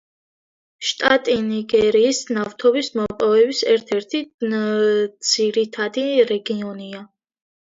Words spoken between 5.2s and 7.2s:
ძირითადი რეგიონია.